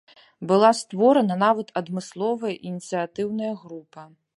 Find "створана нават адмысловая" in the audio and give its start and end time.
0.79-2.57